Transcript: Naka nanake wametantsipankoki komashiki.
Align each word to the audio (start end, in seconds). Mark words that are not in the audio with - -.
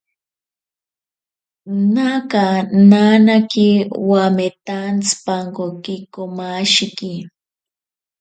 Naka 1.93 2.43
nanake 2.89 3.67
wametantsipankoki 4.09 5.95
komashiki. 6.13 7.13